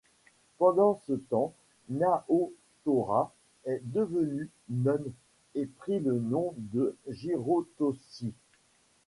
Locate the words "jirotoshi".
7.07-8.33